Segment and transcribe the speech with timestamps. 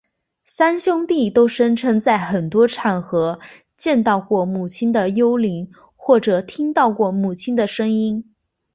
[0.45, 3.39] 三兄弟都声称在很多场合
[3.77, 8.33] 见到过母亲的幽灵或者听到过母亲的声音。